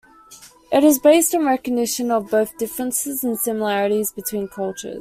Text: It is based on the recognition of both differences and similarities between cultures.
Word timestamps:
It 0.71 0.83
is 0.83 0.97
based 0.97 1.35
on 1.35 1.41
the 1.43 1.49
recognition 1.51 2.09
of 2.09 2.31
both 2.31 2.57
differences 2.57 3.23
and 3.23 3.37
similarities 3.39 4.11
between 4.11 4.47
cultures. 4.47 4.89